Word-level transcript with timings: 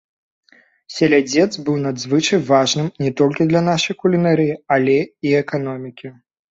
Селядзец 0.95 1.51
быў 1.67 1.77
надзвычай 1.83 2.43
важным 2.49 2.91
не 3.07 3.11
толькі 3.23 3.51
для 3.53 3.61
нашай 3.71 4.01
кулінарыі, 4.01 4.61
але 4.79 4.97
і 5.05 5.27
эканомікі. 5.45 6.07